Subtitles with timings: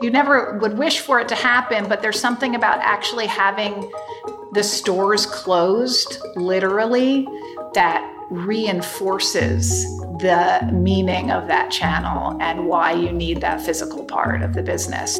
[0.00, 3.90] You never would wish for it to happen, but there's something about actually having
[4.52, 7.26] the stores closed, literally,
[7.74, 9.84] that reinforces
[10.18, 15.18] the meaning of that channel and why you need that physical part of the business.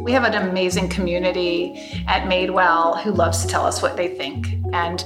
[0.00, 4.58] We have an amazing community at Madewell who loves to tell us what they think.
[4.72, 5.02] And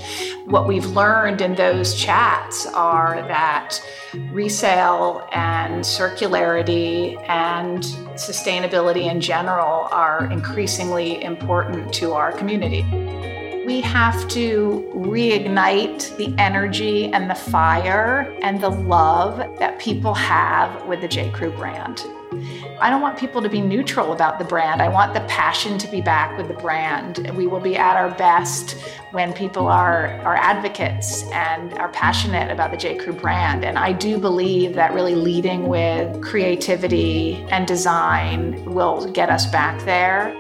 [0.47, 3.83] what we've learned in those chats are that
[4.31, 7.83] resale and circularity and
[8.15, 12.83] sustainability in general are increasingly important to our community.
[13.67, 20.87] We have to reignite the energy and the fire and the love that people have
[20.87, 21.31] with the J.
[21.31, 22.05] Crew brand.
[22.81, 24.83] I don't want people to be neutral about the brand.
[24.83, 27.31] I want the passion to be back with the brand.
[27.37, 28.73] We will be at our best
[29.13, 32.97] when people are, are advocates and are passionate about the J.
[32.97, 33.65] Crew brand.
[33.65, 39.81] And I do believe that really leading with creativity and design will get us back
[39.85, 40.35] there.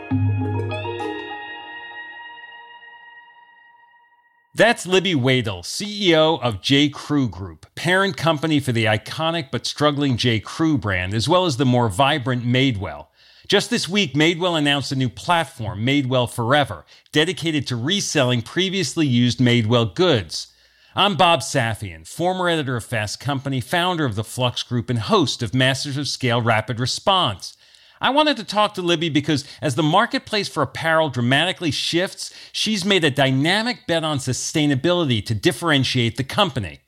[4.56, 6.88] That's Libby Wadle, CEO of J.
[6.88, 10.38] Crew Group, parent company for the iconic but struggling J.
[10.38, 13.08] Crew brand, as well as the more vibrant Madewell.
[13.48, 19.40] Just this week, Madewell announced a new platform, Madewell Forever, dedicated to reselling previously used
[19.40, 20.46] Madewell goods.
[20.94, 25.42] I'm Bob Safian, former editor of Fast Company, founder of the Flux Group, and host
[25.42, 27.56] of Masters of Scale Rapid Response.
[28.00, 32.84] I wanted to talk to Libby because as the marketplace for apparel dramatically shifts, she's
[32.84, 36.80] made a dynamic bet on sustainability to differentiate the company.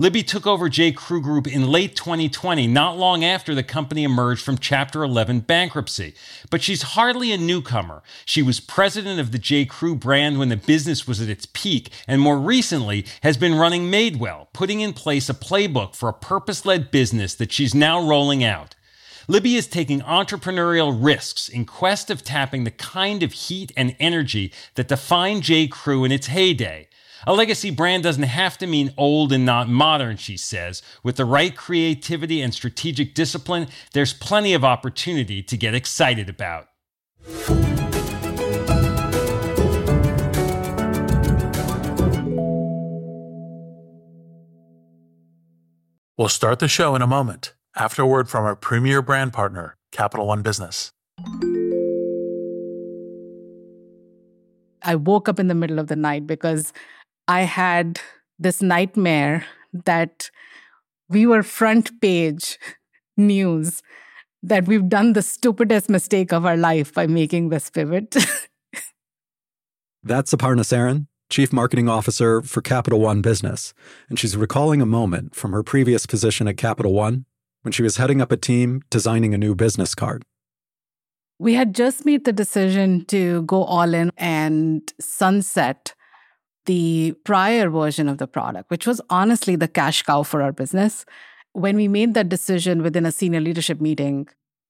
[0.00, 0.92] Libby took over J.
[0.92, 6.14] Crew Group in late 2020, not long after the company emerged from Chapter 11 bankruptcy.
[6.48, 8.02] But she's hardly a newcomer.
[8.24, 9.66] She was president of the J.
[9.66, 13.90] Crew brand when the business was at its peak, and more recently has been running
[13.90, 18.42] Madewell, putting in place a playbook for a purpose led business that she's now rolling
[18.42, 18.74] out.
[19.28, 24.52] Libby is taking entrepreneurial risks in quest of tapping the kind of heat and energy
[24.74, 25.66] that defined J.
[25.66, 26.88] Crew in its heyday.
[27.26, 30.80] A legacy brand doesn't have to mean old and not modern, she says.
[31.02, 36.68] With the right creativity and strategic discipline, there's plenty of opportunity to get excited about.
[46.16, 49.76] We'll start the show in a moment after a word from our premier brand partner,
[49.92, 50.92] Capital One Business.
[54.82, 56.72] I woke up in the middle of the night because
[57.28, 58.00] I had
[58.38, 60.30] this nightmare that
[61.08, 62.58] we were front page
[63.16, 63.82] news
[64.42, 68.16] that we've done the stupidest mistake of our life by making this pivot.
[70.02, 73.74] That's Aparna Saran, Chief Marketing Officer for Capital One Business,
[74.08, 77.26] and she's recalling a moment from her previous position at Capital One
[77.62, 80.24] when she was heading up a team designing a new business card.
[81.38, 85.94] We had just made the decision to go all in and sunset
[86.66, 91.06] the prior version of the product, which was honestly the cash cow for our business.
[91.52, 94.28] When we made that decision within a senior leadership meeting,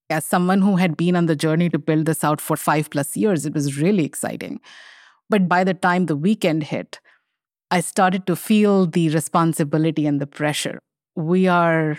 [0.09, 3.17] as someone who had been on the journey to build this out for five plus
[3.17, 4.61] years, it was really exciting.
[5.29, 7.01] But by the time the weekend hit,
[7.71, 10.81] I started to feel the responsibility and the pressure.
[11.15, 11.99] We are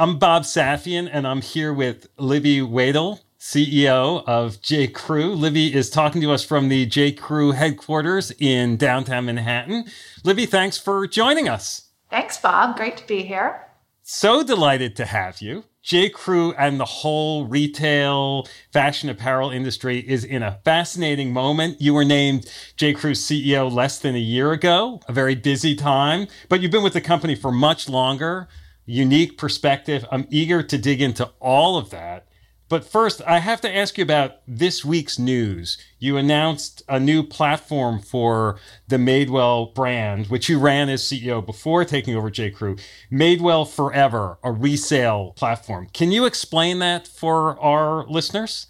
[0.00, 4.86] I'm Bob Safian, and I'm here with Libby Wadle, CEO of J.
[4.86, 5.34] Crew.
[5.34, 7.12] Libby is talking to us from the J.
[7.12, 9.84] Crew headquarters in downtown Manhattan.
[10.24, 11.90] Libby, thanks for joining us.
[12.08, 12.78] Thanks, Bob.
[12.78, 13.66] Great to be here.
[14.02, 15.64] So delighted to have you.
[15.82, 16.08] J.
[16.08, 21.78] Crew and the whole retail fashion apparel industry is in a fascinating moment.
[21.78, 22.94] You were named J.
[22.94, 26.94] Crew's CEO less than a year ago, a very busy time, but you've been with
[26.94, 28.48] the company for much longer.
[28.90, 30.04] Unique perspective.
[30.10, 32.26] I'm eager to dig into all of that.
[32.68, 35.76] But first, I have to ask you about this week's news.
[35.98, 41.84] You announced a new platform for the Madewell brand, which you ran as CEO before
[41.84, 42.50] taking over J.
[42.50, 42.76] Crew.
[43.10, 45.88] Madewell Forever, a resale platform.
[45.92, 48.68] Can you explain that for our listeners?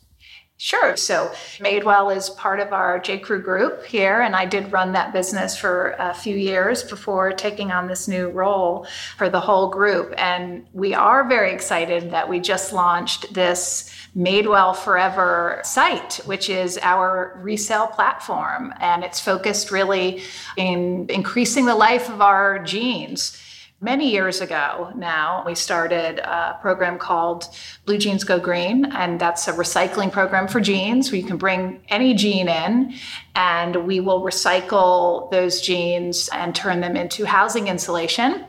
[0.63, 0.95] Sure.
[0.95, 3.19] So Madewell is part of our J.
[3.19, 7.73] Crew group here, and I did run that business for a few years before taking
[7.73, 8.87] on this new role
[9.17, 10.13] for the whole group.
[10.19, 16.79] And we are very excited that we just launched this Madewell Forever site, which is
[16.83, 18.75] our resale platform.
[18.81, 20.21] And it's focused really
[20.59, 23.41] in increasing the life of our jeans
[23.81, 27.49] many years ago now, we started a program called
[27.87, 31.81] Blue Jeans Go Green, and that's a recycling program for jeans where you can bring
[31.89, 32.95] any jean in
[33.35, 38.45] and we will recycle those jeans and turn them into housing insulation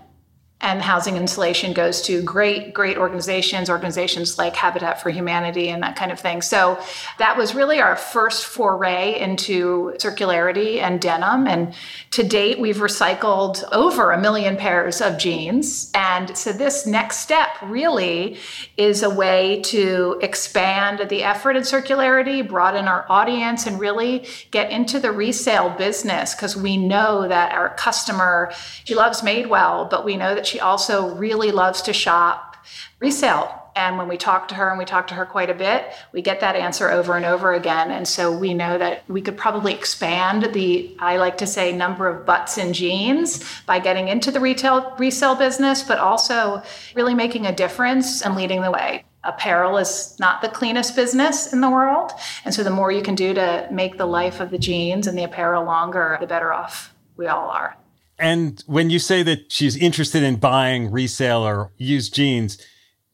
[0.62, 5.96] and housing insulation goes to great great organizations organizations like habitat for humanity and that
[5.96, 6.42] kind of thing.
[6.42, 6.80] So
[7.18, 11.48] that was really our first foray into circularity and denim.
[11.48, 11.74] And
[12.12, 15.90] to date we've recycled over a million pairs of jeans.
[15.94, 18.38] And so this next step really
[18.78, 24.70] is a way to expand the effort in circularity broaden our audience and really get
[24.72, 26.36] into the resale business.
[26.36, 28.52] Because we know that our customer
[28.84, 32.58] she loves Madewell but we know that she also really loves to shop
[33.00, 33.58] resale.
[33.74, 36.22] And when we talk to her, and we talk to her quite a bit, we
[36.22, 37.90] get that answer over and over again.
[37.90, 42.10] And so we know that we could probably expand the, I like to say, number
[42.10, 46.62] of butts in jeans by getting into the retail resale business, but also
[46.96, 51.62] really making a difference and leading the way apparel is not the cleanest business in
[51.62, 52.12] the world.
[52.44, 55.16] And so the more you can do to make the life of the jeans and
[55.16, 57.78] the apparel longer, the better off we all are.
[58.22, 62.64] And when you say that she's interested in buying resale or used jeans,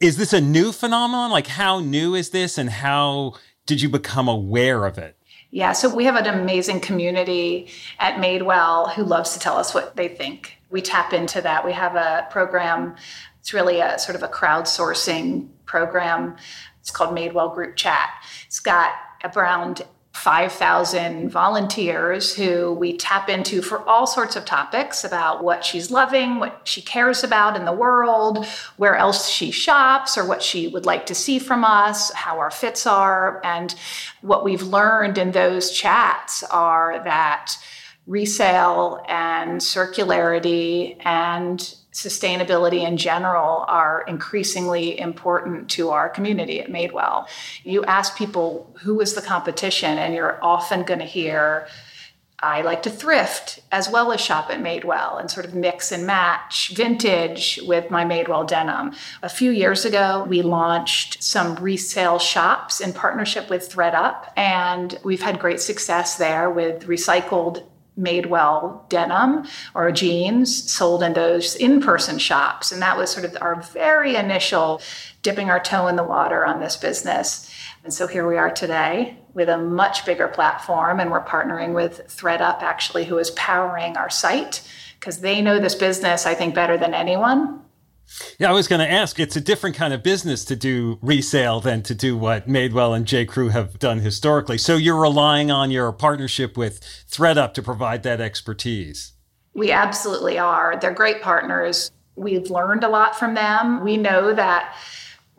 [0.01, 1.31] is this a new phenomenon?
[1.31, 5.17] Like, how new is this and how did you become aware of it?
[5.49, 7.69] Yeah, so we have an amazing community
[7.99, 10.57] at Madewell who loves to tell us what they think.
[10.69, 11.65] We tap into that.
[11.65, 12.95] We have a program,
[13.39, 16.35] it's really a sort of a crowdsourcing program.
[16.81, 18.09] It's called Madewell Group Chat.
[18.45, 18.91] It's got
[19.35, 19.83] around
[20.17, 26.39] 5,000 volunteers who we tap into for all sorts of topics about what she's loving,
[26.39, 28.45] what she cares about in the world,
[28.77, 32.51] where else she shops, or what she would like to see from us, how our
[32.51, 33.39] fits are.
[33.43, 33.75] And
[34.21, 37.55] what we've learned in those chats are that
[38.07, 47.27] resale and circularity and sustainability in general are increasingly important to our community at Madewell.
[47.63, 51.67] You ask people who is the competition, and you're often going to hear,
[52.39, 56.05] I like to thrift as well as shop at Madewell and sort of mix and
[56.05, 58.93] match vintage with my Madewell denim.
[59.23, 65.23] A few years ago, we launched some resale shops in partnership with thredUP, and we've
[65.23, 67.63] had great success there with recycled
[67.97, 72.71] Madewell denim or jeans sold in those in person shops.
[72.71, 74.81] And that was sort of our very initial
[75.21, 77.51] dipping our toe in the water on this business.
[77.83, 82.07] And so here we are today with a much bigger platform, and we're partnering with
[82.07, 84.67] thredUP, actually, who is powering our site
[84.99, 87.61] because they know this business, I think, better than anyone.
[88.39, 89.19] Yeah, I was going to ask.
[89.19, 93.05] It's a different kind of business to do resale than to do what Madewell and
[93.05, 93.25] J.
[93.25, 94.57] Crew have done historically.
[94.57, 99.13] So you're relying on your partnership with thredUP to provide that expertise.
[99.53, 100.77] We absolutely are.
[100.79, 101.91] They're great partners.
[102.15, 103.83] We've learned a lot from them.
[103.83, 104.75] We know that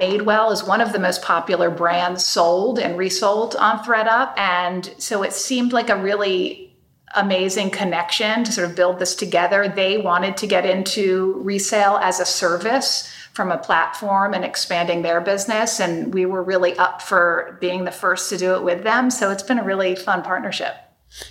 [0.01, 4.39] Madewell is one of the most popular brands sold and resold on thredUP.
[4.39, 6.68] And so it seemed like a really
[7.15, 9.69] amazing connection to sort of build this together.
[9.69, 15.21] They wanted to get into resale as a service from a platform and expanding their
[15.21, 15.81] business.
[15.81, 19.11] And we were really up for being the first to do it with them.
[19.11, 20.75] So it's been a really fun partnership.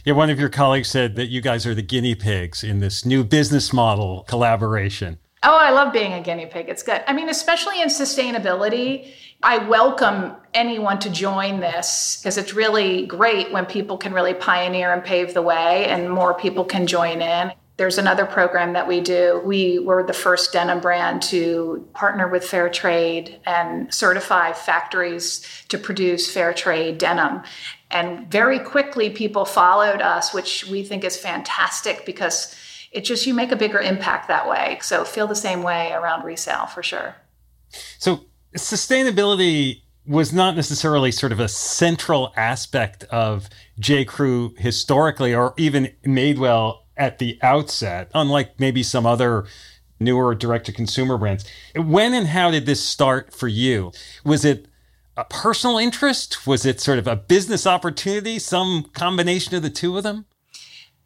[0.05, 3.05] Yeah, one of your colleagues said that you guys are the guinea pigs in this
[3.05, 5.19] new business model collaboration.
[5.43, 6.67] Oh, I love being a guinea pig.
[6.67, 7.03] It's good.
[7.07, 9.11] I mean, especially in sustainability,
[9.43, 14.91] I welcome anyone to join this because it's really great when people can really pioneer
[14.91, 17.51] and pave the way and more people can join in.
[17.77, 19.39] There's another program that we do.
[19.45, 25.77] We were the first denim brand to partner with Fair Trade and certify factories to
[25.77, 27.43] produce fair trade denim.
[27.91, 32.55] And very quickly, people followed us, which we think is fantastic because
[32.91, 34.79] it just, you make a bigger impact that way.
[34.81, 37.15] So feel the same way around resale for sure.
[37.99, 38.21] So
[38.55, 44.05] sustainability was not necessarily sort of a central aspect of J.
[44.05, 49.45] Crew historically, or even Madewell at the outset, unlike maybe some other
[49.99, 51.45] newer direct to consumer brands.
[51.75, 53.91] When and how did this start for you?
[54.23, 54.67] Was it
[55.17, 56.47] a personal interest?
[56.47, 58.39] Was it sort of a business opportunity?
[58.39, 60.25] Some combination of the two of them?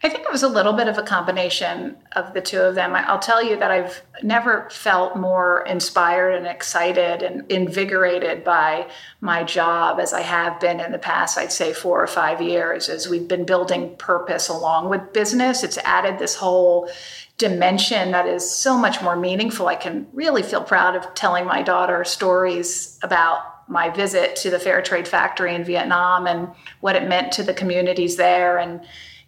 [0.04, 2.96] I think it was a little bit of a combination of the two of them.
[2.96, 8.88] I'll tell you that I've never felt more inspired and excited and invigorated by
[9.20, 12.90] my job as I have been in the past, I'd say four or five years,
[12.90, 15.64] as we've been building purpose along with business.
[15.64, 16.90] It's added this whole
[17.38, 19.68] dimension that is so much more meaningful.
[19.68, 24.60] I can really feel proud of telling my daughter stories about my visit to the
[24.60, 28.82] fair trade factory in Vietnam and what it meant to the communities there and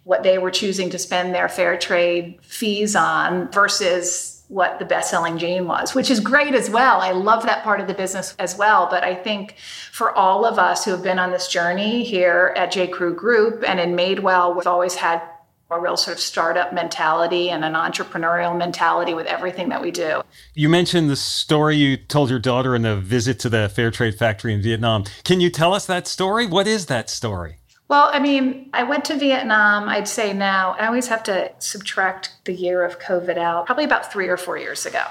[0.04, 5.10] what they were choosing to spend their fair trade fees on versus what the best
[5.10, 7.00] selling jean was, which is great as well.
[7.00, 8.86] I love that part of the business as well.
[8.90, 9.56] But I think
[9.90, 12.86] for all of us who have been on this journey here at J.
[12.86, 15.22] Crew Group and in Madewell, we've always had
[15.70, 20.22] a real sort of startup mentality and an entrepreneurial mentality with everything that we do.
[20.52, 24.14] You mentioned the story you told your daughter in the visit to the Fair Trade
[24.14, 25.04] Factory in Vietnam.
[25.24, 26.46] Can you tell us that story?
[26.46, 27.56] What is that story?
[27.86, 32.32] Well, I mean, I went to Vietnam, I'd say now, I always have to subtract
[32.44, 35.04] the year of COVID out, probably about three or four years ago,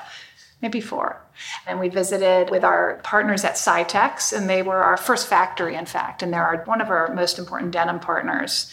[0.60, 1.22] maybe four.
[1.68, 5.86] And we visited with our partners at Saitex, and they were our first factory, in
[5.86, 8.72] fact, and they're one of our most important denim partners.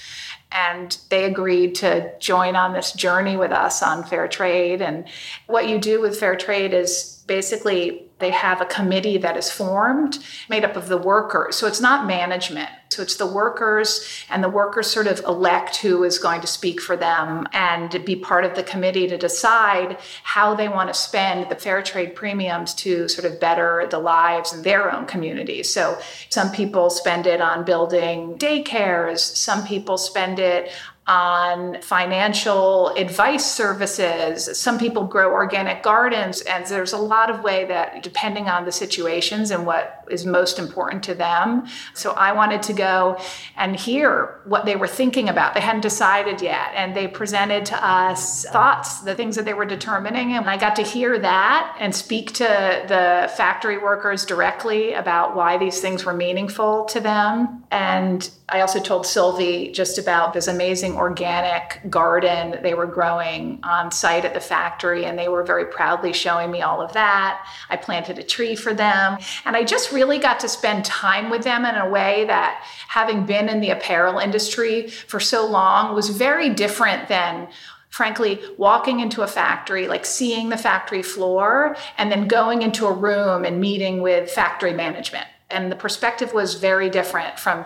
[0.50, 4.83] And they agreed to join on this journey with us on fair trade.
[4.83, 5.07] And
[5.47, 10.19] what you do with fair trade is basically they have a committee that is formed
[10.49, 11.54] made up of the workers.
[11.54, 12.71] So it's not management.
[12.90, 16.80] So it's the workers, and the workers sort of elect who is going to speak
[16.80, 21.49] for them and be part of the committee to decide how they want to spend
[21.49, 25.73] the fair trade premiums to sort of better the lives in their own communities.
[25.73, 30.73] So some people spend it on building daycares, some people spend it
[31.11, 34.57] on financial advice services.
[34.57, 38.71] Some people grow organic gardens, and there's a lot of way that, depending on the
[38.71, 41.67] situations and what is most important to them.
[41.95, 43.21] So I wanted to go
[43.57, 45.55] and hear what they were thinking about.
[45.55, 49.64] They hadn't decided yet, and they presented to us thoughts, the things that they were
[49.64, 50.35] determining.
[50.35, 52.45] And I got to hear that and speak to
[52.87, 57.64] the factory workers directly about why these things were meaningful to them.
[57.73, 63.90] And I also told Sylvie just about this amazing organic garden they were growing on
[63.90, 67.45] site at the factory, and they were very proudly showing me all of that.
[67.71, 71.42] I planted a tree for them, and I just really got to spend time with
[71.42, 76.11] them in a way that, having been in the apparel industry for so long, was
[76.11, 77.49] very different than
[77.90, 82.92] frankly, walking into a factory, like seeing the factory floor, and then going into a
[82.92, 85.26] room and meeting with factory management.
[85.50, 87.64] And the perspective was very different from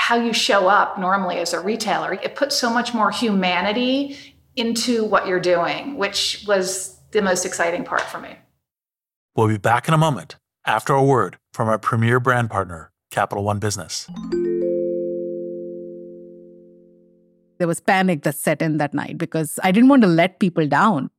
[0.00, 2.14] how you show up normally as a retailer.
[2.14, 4.16] It puts so much more humanity
[4.56, 8.34] into what you're doing, which was the most exciting part for me.
[9.36, 13.44] We'll be back in a moment after a word from our premier brand partner, Capital
[13.44, 14.08] One Business.
[17.58, 20.66] There was panic that set in that night because I didn't want to let people
[20.66, 21.10] down.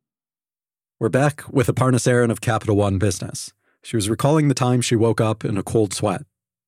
[0.99, 3.53] We're back with Aparna Saran of Capital One Business.
[3.83, 6.23] She was recalling the time she woke up in a cold sweat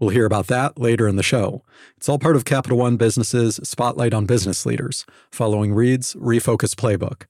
[0.00, 1.62] We'll hear about that later in the show.
[1.96, 7.26] It's all part of Capital One Business's Spotlight on Business Leaders, following Reid's Refocus Playbook.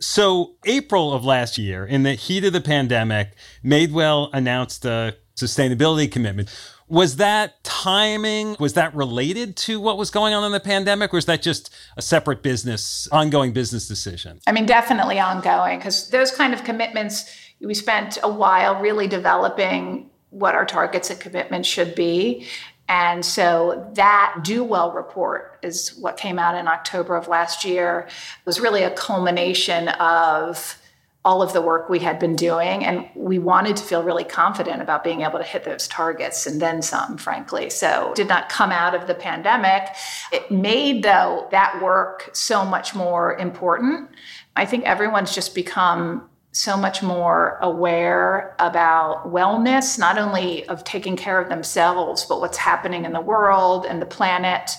[0.00, 3.32] So, April of last year, in the heat of the pandemic,
[3.64, 6.48] Madewell announced a sustainability commitment.
[6.88, 8.56] Was that timing?
[8.58, 11.70] Was that related to what was going on in the pandemic, or is that just
[11.96, 14.40] a separate business, ongoing business decision?
[14.46, 17.30] I mean, definitely ongoing, because those kind of commitments,
[17.60, 22.46] we spent a while really developing what our targets and commitments should be.
[22.88, 28.06] And so that Do Well report is what came out in October of last year.
[28.08, 30.80] It was really a culmination of
[31.24, 32.84] all of the work we had been doing.
[32.84, 36.60] And we wanted to feel really confident about being able to hit those targets and
[36.60, 37.70] then some, frankly.
[37.70, 39.88] So did not come out of the pandemic.
[40.32, 44.10] It made, though, that work so much more important.
[44.56, 51.16] I think everyone's just become so much more aware about wellness, not only of taking
[51.16, 54.70] care of themselves, but what's happening in the world and the planet.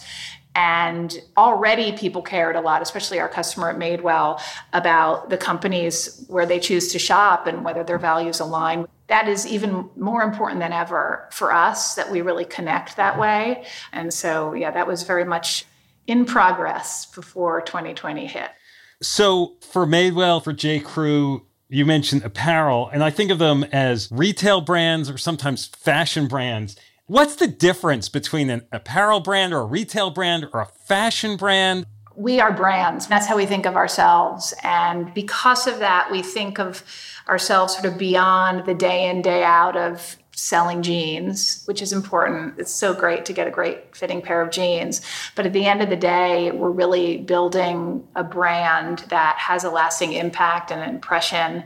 [0.55, 4.41] And already people cared a lot, especially our customer at Madewell,
[4.73, 8.87] about the companies where they choose to shop and whether their values align.
[9.07, 13.65] That is even more important than ever for us that we really connect that way.
[13.91, 15.65] And so, yeah, that was very much
[16.07, 18.49] in progress before 2020 hit.
[19.01, 20.79] So, for Madewell, for J.
[20.79, 26.27] Crew, you mentioned apparel, and I think of them as retail brands or sometimes fashion
[26.27, 26.75] brands.
[27.09, 31.87] What's the difference between an apparel brand or a retail brand or a fashion brand?
[32.15, 33.07] We are brands.
[33.07, 34.53] That's how we think of ourselves.
[34.61, 36.83] And because of that, we think of
[37.27, 42.59] ourselves sort of beyond the day in, day out of selling jeans, which is important.
[42.59, 45.01] It's so great to get a great fitting pair of jeans.
[45.33, 49.71] But at the end of the day, we're really building a brand that has a
[49.71, 51.63] lasting impact and impression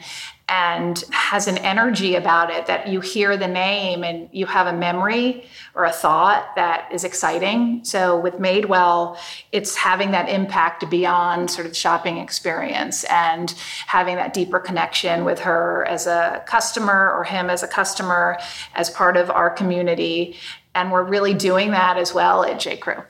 [0.54, 4.74] and has an energy about it that you hear the name and you have a
[4.74, 7.84] memory or a thought that is exciting.
[7.84, 9.18] So with Madewell,
[9.52, 13.50] it's having that impact beyond sort of shopping experience and
[13.88, 18.38] having that deeper connection with her as a customer or him as a customer
[18.76, 20.38] as part of our community.
[20.76, 22.78] And we're really doing that as well at J.
[22.78, 23.02] Crew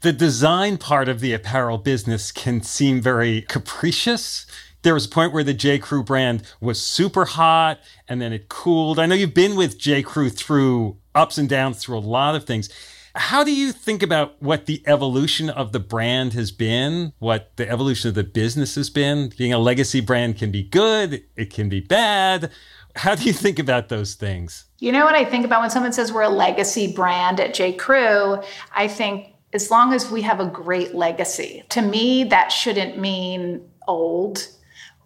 [0.00, 4.46] the design part of the apparel business can seem very capricious
[4.82, 5.78] there was a point where the J.
[5.78, 8.98] Crew brand was super hot and then it cooled.
[8.98, 10.02] I know you've been with J.
[10.02, 12.68] Crew through ups and downs through a lot of things.
[13.14, 17.68] How do you think about what the evolution of the brand has been, what the
[17.68, 19.32] evolution of the business has been?
[19.36, 22.52] Being a legacy brand can be good, it can be bad.
[22.94, 24.66] How do you think about those things?
[24.78, 27.72] You know what I think about when someone says we're a legacy brand at J.
[27.72, 28.40] Crew?
[28.74, 33.68] I think as long as we have a great legacy, to me, that shouldn't mean
[33.88, 34.46] old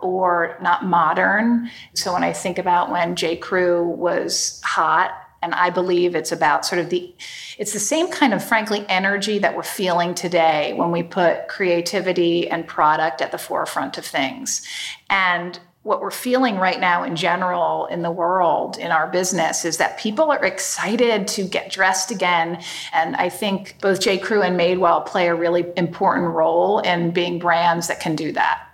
[0.02, 1.70] or not modern.
[1.94, 3.36] So when I think about when J.
[3.36, 5.12] Crew was hot,
[5.42, 7.14] and I believe it's about sort of the
[7.58, 12.48] it's the same kind of frankly energy that we're feeling today when we put creativity
[12.48, 14.66] and product at the forefront of things.
[15.10, 19.78] And what we're feeling right now in general in the world in our business is
[19.78, 22.62] that people are excited to get dressed again
[22.92, 27.38] and i think both j crew and madewell play a really important role in being
[27.38, 28.71] brands that can do that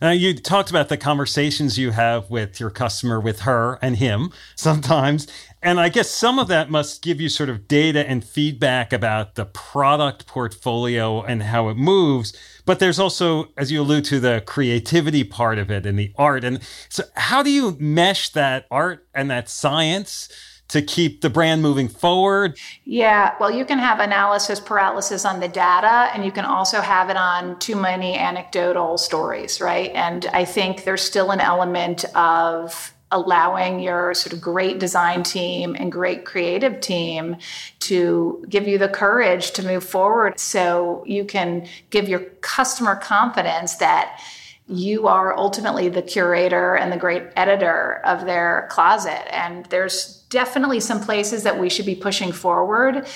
[0.00, 4.32] now, you talked about the conversations you have with your customer, with her and him
[4.56, 5.26] sometimes.
[5.62, 9.34] And I guess some of that must give you sort of data and feedback about
[9.34, 12.36] the product portfolio and how it moves.
[12.64, 16.44] But there's also, as you allude to, the creativity part of it and the art.
[16.44, 20.28] And so, how do you mesh that art and that science?
[20.68, 22.58] To keep the brand moving forward?
[22.84, 27.10] Yeah, well, you can have analysis paralysis on the data, and you can also have
[27.10, 29.90] it on too many anecdotal stories, right?
[29.94, 35.76] And I think there's still an element of allowing your sort of great design team
[35.78, 37.36] and great creative team
[37.78, 43.76] to give you the courage to move forward so you can give your customer confidence
[43.76, 44.20] that
[44.68, 49.32] you are ultimately the curator and the great editor of their closet.
[49.32, 53.06] And there's definitely some places that we should be pushing forward.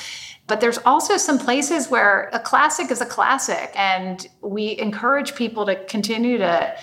[0.46, 5.66] But there's also some places where a classic is a classic, and we encourage people
[5.66, 6.76] to continue to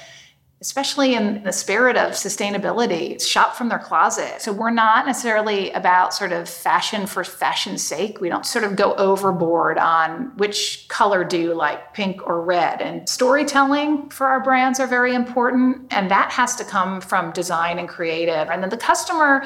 [0.60, 4.42] especially in the spirit of sustainability, shop from their closet.
[4.42, 8.20] So we're not necessarily about sort of fashion for fashion's sake.
[8.20, 12.82] We don't sort of go overboard on which color do you like, pink or red.
[12.82, 15.94] And storytelling for our brands are very important.
[15.94, 18.50] And that has to come from design and creative.
[18.50, 19.46] And then the customer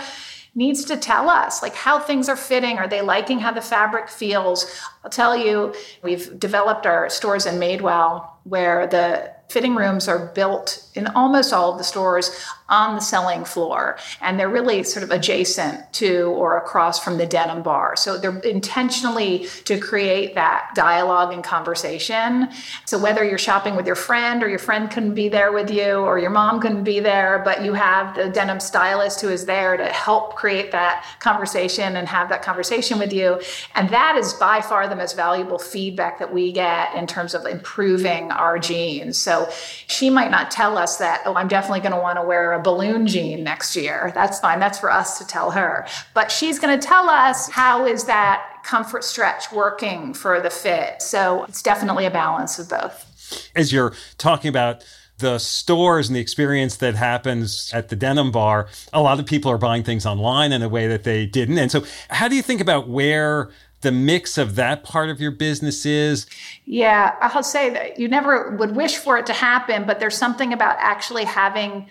[0.54, 2.78] needs to tell us like how things are fitting.
[2.78, 4.82] Are they liking how the fabric feels?
[5.04, 10.88] I'll tell you we've developed our stores in madewell where the fitting rooms are built
[10.96, 15.12] in almost all of the stores on the selling floor and they're really sort of
[15.12, 17.96] adjacent to or across from the denim bar.
[17.98, 22.50] So they're intentionally to create that dialogue and conversation.
[22.86, 25.96] So whether you're shopping with your friend or your friend couldn't be there with you
[25.98, 29.76] or your mom couldn't be there but you have the denim stylist who is there
[29.76, 33.42] to help create that conversation and have that conversation with you.
[33.76, 37.46] And that is by far the most valuable feedback that we get in terms of
[37.46, 39.48] improving our jeans so
[39.88, 42.62] she might not tell us that oh i'm definitely going to want to wear a
[42.62, 44.12] balloon jean next year.
[44.16, 44.60] That's fine.
[44.60, 45.88] That's for us to tell her.
[46.14, 51.02] But she's going to tell us how is that comfort stretch working for the fit.
[51.02, 53.52] So it's definitely a balance of both.
[53.56, 54.84] As you're talking about
[55.18, 59.52] the stores and the experience that happens at the denim bar, a lot of people
[59.52, 61.58] are buying things online in a way that they didn't.
[61.58, 65.32] And so, how do you think about where the mix of that part of your
[65.32, 66.26] business is?
[66.66, 70.54] Yeah, I'll say that you never would wish for it to happen, but there's something
[70.54, 71.90] about actually having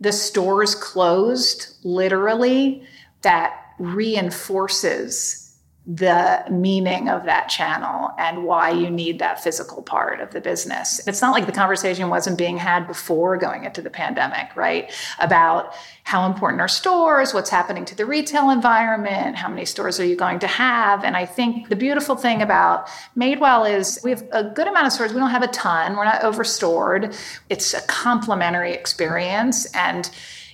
[0.00, 2.82] the stores closed literally
[3.22, 5.41] that reinforces
[5.84, 11.04] the meaning of that channel and why you need that physical part of the business.
[11.08, 14.92] It's not like the conversation wasn't being had before going into the pandemic, right?
[15.18, 20.04] About how important are stores, what's happening to the retail environment, how many stores are
[20.04, 21.02] you going to have?
[21.02, 24.92] And I think the beautiful thing about Madewell is we have a good amount of
[24.92, 25.12] stores.
[25.12, 27.12] We don't have a ton, we're not overstored.
[27.48, 29.66] It's a complementary experience.
[29.74, 30.08] And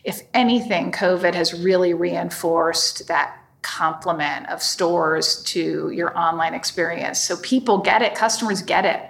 [0.05, 3.39] if anything, COVID has really reinforced that
[3.77, 7.21] complement of stores to your online experience.
[7.21, 9.03] So people get it, customers get it.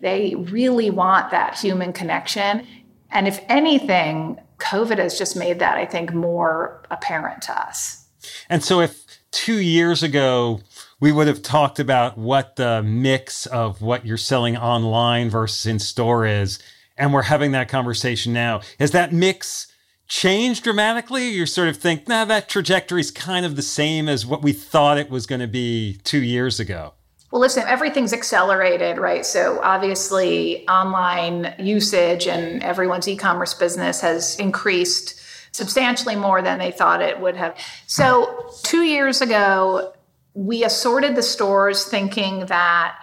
[0.00, 2.66] They really want that human connection.
[3.10, 8.06] And if anything, COVID has just made that, I think, more apparent to us.
[8.48, 10.60] And so if two years ago,
[10.98, 15.78] we would have talked about what the mix of what you're selling online versus in
[15.78, 16.58] store is,
[16.96, 18.62] and we're having that conversation now.
[18.78, 19.66] Is that mix
[20.08, 21.28] change dramatically?
[21.28, 24.52] You sort of think, nah, that trajectory is kind of the same as what we
[24.52, 26.92] thought it was going to be two years ago.
[27.30, 29.26] Well, listen, everything's accelerated, right?
[29.26, 35.20] So obviously, online usage and everyone's e commerce business has increased
[35.52, 37.56] substantially more than they thought it would have.
[37.86, 39.92] So, two years ago,
[40.34, 42.96] we assorted the stores thinking that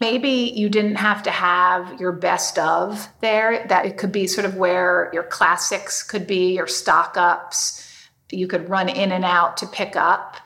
[0.00, 3.66] maybe you didn't have to have your best of there.
[3.68, 7.84] That it could be sort of where your classics could be your stock ups
[8.30, 10.36] you could run in and out to pick up.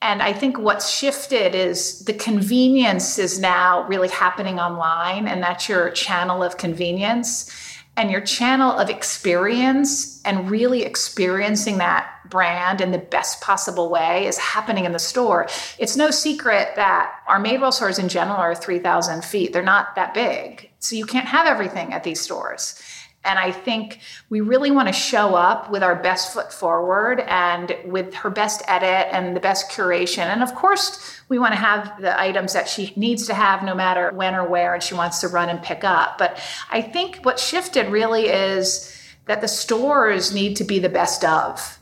[0.00, 5.68] And i think what's shifted is the convenience is now really happening online and that's
[5.68, 7.50] your channel of convenience.
[7.94, 14.26] And your channel of experience and really experiencing that brand in the best possible way
[14.26, 15.46] is happening in the store.
[15.78, 19.52] It's no secret that our Madewell stores in general are 3,000 feet.
[19.52, 20.70] They're not that big.
[20.78, 22.80] So you can't have everything at these stores.
[23.24, 27.76] And I think we really want to show up with our best foot forward and
[27.84, 30.24] with her best edit and the best curation.
[30.24, 33.74] And of course, we want to have the items that she needs to have no
[33.74, 36.18] matter when or where and she wants to run and pick up.
[36.18, 36.38] But
[36.70, 41.78] I think what shifted really is that the stores need to be the best of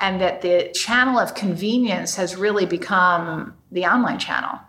[0.00, 4.60] and that the channel of convenience has really become the online channel.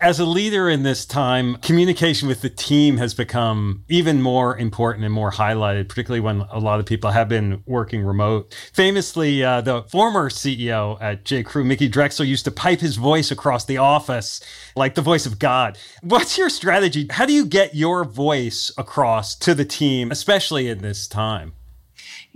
[0.00, 5.04] As a leader in this time, communication with the team has become even more important
[5.04, 8.54] and more highlighted, particularly when a lot of people have been working remote.
[8.72, 11.42] Famously, uh, the former CEO at J.
[11.42, 14.40] Crew, Mickey Drexler, used to pipe his voice across the office
[14.76, 15.76] like the voice of God.
[16.00, 17.08] What's your strategy?
[17.10, 21.54] How do you get your voice across to the team, especially in this time?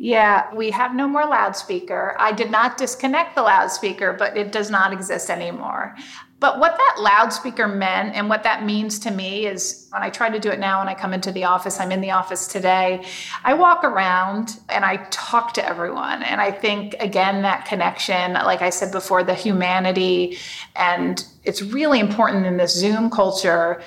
[0.04, 2.16] Yeah, we have no more loudspeaker.
[2.18, 5.94] I did not disconnect the loudspeaker, but it does not exist anymore.
[6.40, 10.28] But what that loudspeaker meant and what that means to me is when I try
[10.28, 13.04] to do it now when I come into the office, I'm in the office today,
[13.44, 16.24] I walk around and I talk to everyone.
[16.24, 20.36] And I think, again, that connection, like I said before, the humanity,
[20.74, 23.80] and it's really important in this Zoom culture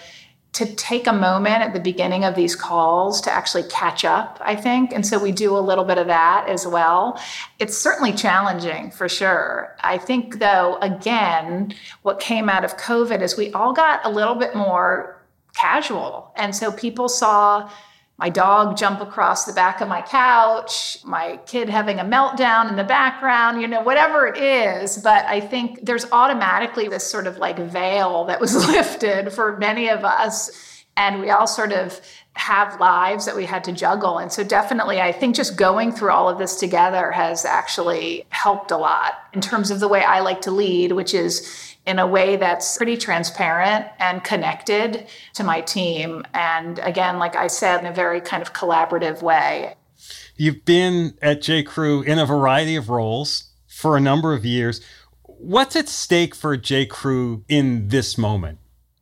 [0.56, 4.56] to take a moment at the beginning of these calls to actually catch up, I
[4.56, 4.94] think.
[4.94, 7.20] And so we do a little bit of that as well.
[7.60, 9.76] It's certainly challenging for sure.
[9.82, 14.36] I think, though, again, what came out of COVID is we all got a little
[14.36, 15.22] bit more
[15.56, 16.32] casual.
[16.38, 17.70] And so people saw
[18.18, 22.78] my dog jump across the back of my couch, my kid having a meltdown in
[22.78, 24.98] the background, you know, whatever it is.
[25.00, 29.90] But I think there's automatically this sort of like veil that was lifted for many
[29.90, 30.86] of us.
[30.96, 32.00] And we all sort of
[32.36, 34.18] have lives that we had to juggle.
[34.18, 38.72] And so, definitely, I think just going through all of this together has actually helped
[38.72, 42.08] a lot in terms of the way I like to lead, which is in a
[42.08, 46.24] way that's pretty transparent and connected to my team.
[46.34, 49.76] And again, like I said, in a very kind of collaborative way.
[50.36, 51.64] You've been at J.
[51.64, 54.82] Crew in a variety of roles for a number of years.
[55.24, 56.86] What's at stake for J.
[56.86, 58.60] Crew in this moment?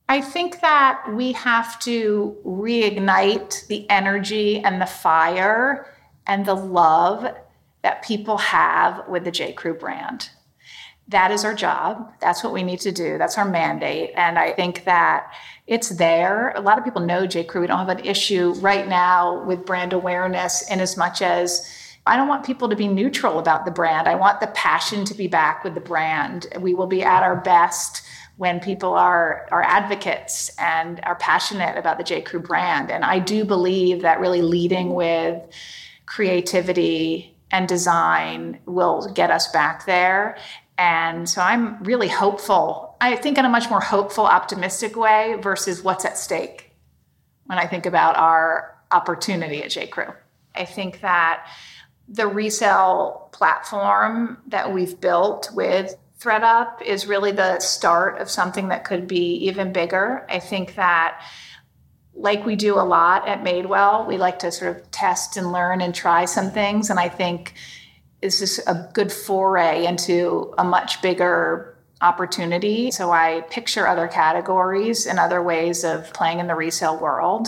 [0.10, 5.88] I think that we have to reignite the energy and the fire
[6.28, 7.34] and the love
[7.82, 9.54] that people have with the J.
[9.54, 10.30] Crew brand
[11.10, 12.12] that is our job.
[12.22, 13.18] That's what we need to do.
[13.18, 14.12] That's our mandate.
[14.16, 15.34] And I think that
[15.68, 16.54] it's there.
[16.56, 17.44] A lot of people know J.
[17.44, 17.62] Crew.
[17.62, 21.70] We don't have an issue right now with brand awareness in as much as
[22.06, 24.08] I don't want people to be neutral about the brand.
[24.08, 26.48] I want the passion to be back with the brand.
[26.60, 28.04] We will be at our best
[28.38, 32.22] when people are are advocates and are passionate about the J.
[32.22, 32.92] Crew brand.
[32.92, 35.42] And I do believe that really leading with
[36.06, 40.38] creativity and design will get us back there.
[40.78, 42.96] And so I'm really hopeful.
[43.00, 46.72] I think in a much more hopeful, optimistic way versus what's at stake
[47.46, 49.88] when I think about our opportunity at J.
[49.88, 50.14] Crew.
[50.56, 51.48] I think that
[52.08, 58.86] the resale platform that we've built with ThredUp is really the start of something that
[58.86, 60.26] could be even bigger.
[60.30, 61.22] I think that,
[62.16, 65.82] like we do a lot at Madewell, we like to sort of test and learn
[65.82, 66.90] and try some things.
[66.90, 67.54] And I think
[68.24, 72.92] this is a good foray into a much bigger opportunity.
[72.92, 77.48] So I picture other categories and other ways of playing in the resale world.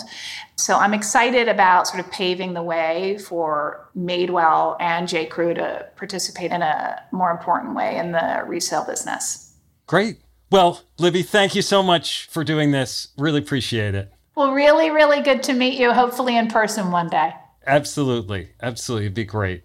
[0.56, 5.26] So I'm excited about sort of paving the way for Madewell and J.
[5.26, 9.54] Crew to participate in a more important way in the resale business.
[9.88, 10.20] Great.
[10.50, 13.10] Well, Libby, thank you so much for doing this.
[13.18, 14.12] Really appreciate it.
[14.36, 17.34] Well, really, really good to meet you, hopefully in person one day.
[17.68, 18.52] Absolutely.
[18.62, 19.06] Absolutely.
[19.06, 19.65] It'd be great.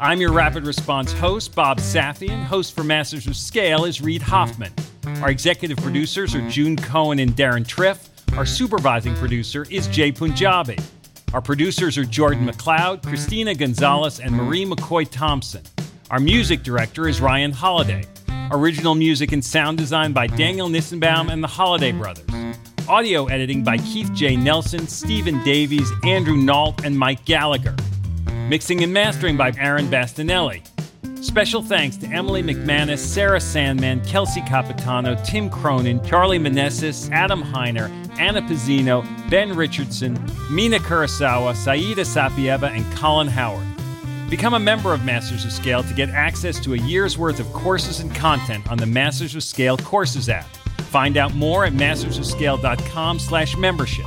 [0.00, 2.42] I'm your rapid response host, Bob Safian.
[2.44, 4.72] Host for Masters of Scale is Reid Hoffman.
[5.22, 8.08] Our executive producers are June Cohen and Deron Triff.
[8.36, 10.78] Our supervising producer is Jay Punjabi.
[11.32, 15.62] Our producers are Jordan McLeod, Christina Gonzalez, and Marie McCoy Thompson.
[16.10, 18.04] Our music director is Ryan Holladay.
[18.50, 22.26] Original music and sound design by Daniel Nissenbaum and the Holladay Brothers.
[22.88, 24.36] Audio editing by Keith J.
[24.36, 27.76] Nelson, Stephen Davies, Andrew Nault, and Mike Gallagher.
[28.48, 30.62] Mixing and mastering by Aaron Bastinelli.
[31.24, 37.88] Special thanks to Emily McManus, Sarah Sandman, Kelsey Capitano, Tim Cronin, Charlie Manessis, Adam Heiner,
[38.18, 40.12] Anna Pizzino, Ben Richardson,
[40.50, 43.66] Mina Kurosawa, Saida Sapieva, and Colin Howard.
[44.28, 47.50] Become a member of Masters of Scale to get access to a year's worth of
[47.54, 50.54] courses and content on the Masters of Scale Courses app.
[50.90, 54.06] Find out more at mastersofscale.com slash membership.